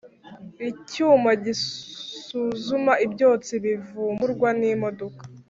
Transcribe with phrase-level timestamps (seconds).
[0.69, 5.21] Icyuma gisuzuma ibyotsi bivuburwa n’imodoka.